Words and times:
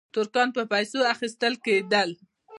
ترکان 0.15 0.47
په 0.55 0.61
پیسو 0.71 0.99
اخیستل 1.13 1.53
کېدل. 1.65 2.09